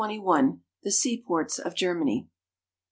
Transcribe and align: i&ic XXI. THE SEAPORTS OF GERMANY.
i&ic 0.03 0.19
XXI. 0.19 0.57
THE 0.81 0.89
SEAPORTS 0.91 1.59
OF 1.59 1.75
GERMANY. 1.75 2.27